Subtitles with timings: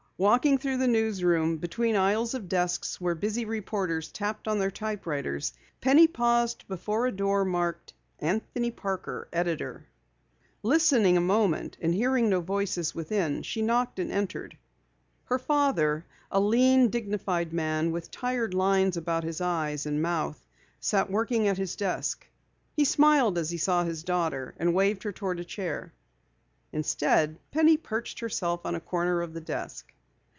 [0.21, 5.51] Walking through the newsroom, between aisles of desks where busy reporters tapped on their typewriters,
[5.81, 9.87] Penny paused before a door marked: Anthony Parker, Editor.
[10.61, 14.55] Listening a moment and hearing no voices within, she knocked and entered.
[15.23, 20.45] Her father, a lean, dignified man with tired lines about his eyes and mouth,
[20.79, 22.27] sat working at his desk.
[22.75, 25.93] He smiled as he saw his daughter, and waved her toward a chair.
[26.71, 29.91] Instead, Penny perched herself on a corner of the desk.